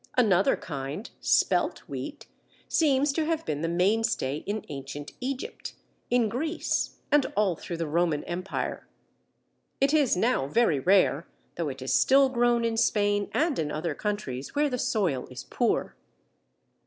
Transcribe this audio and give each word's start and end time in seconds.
Another 0.17 0.57
kind, 0.57 1.11
"spelt" 1.19 1.87
wheat, 1.87 2.25
seems 2.67 3.13
to 3.13 3.23
have 3.25 3.45
been 3.45 3.61
the 3.61 3.67
mainstay 3.67 4.37
in 4.47 4.65
ancient 4.67 5.11
Egypt, 5.19 5.75
in 6.09 6.27
Greece, 6.27 6.95
and 7.11 7.27
all 7.37 7.55
through 7.55 7.77
the 7.77 7.85
Roman 7.85 8.23
Empire. 8.23 8.87
It 9.79 9.93
is 9.93 10.17
now 10.17 10.47
very 10.47 10.79
rare, 10.79 11.27
though 11.55 11.69
it 11.69 11.83
is 11.83 11.93
still 11.93 12.29
grown 12.29 12.65
in 12.65 12.77
Spain 12.77 13.29
and 13.31 13.59
in 13.59 13.71
other 13.71 13.93
countries 13.93 14.55
where 14.55 14.71
the 14.71 14.79
soil 14.79 15.27
is 15.29 15.43
poor. 15.43 15.95